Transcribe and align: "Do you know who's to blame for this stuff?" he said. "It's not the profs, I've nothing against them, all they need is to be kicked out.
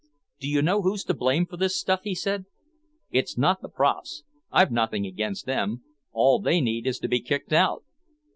"Do 0.39 0.47
you 0.49 0.63
know 0.63 0.81
who's 0.81 1.03
to 1.03 1.13
blame 1.13 1.45
for 1.45 1.57
this 1.57 1.75
stuff?" 1.79 2.01
he 2.05 2.15
said. 2.15 2.45
"It's 3.11 3.37
not 3.37 3.61
the 3.61 3.69
profs, 3.69 4.23
I've 4.51 4.71
nothing 4.71 5.05
against 5.05 5.45
them, 5.45 5.83
all 6.11 6.39
they 6.39 6.59
need 6.59 6.87
is 6.87 6.97
to 7.01 7.07
be 7.07 7.19
kicked 7.21 7.53
out. 7.53 7.83